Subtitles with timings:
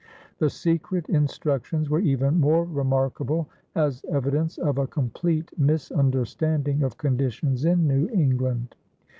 [0.39, 7.65] The secret instructions were even more remarkable as evidence of a complete misunderstanding of conditions
[7.65, 8.75] in New England.